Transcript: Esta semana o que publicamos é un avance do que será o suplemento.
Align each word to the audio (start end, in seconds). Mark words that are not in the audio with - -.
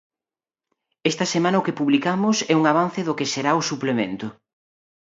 Esta 1.11 1.25
semana 1.33 1.61
o 1.61 1.65
que 1.65 1.77
publicamos 1.79 2.37
é 2.51 2.53
un 2.61 2.65
avance 2.71 3.01
do 3.07 3.17
que 3.17 3.31
será 3.33 3.51
o 3.59 3.65
suplemento. 3.71 4.27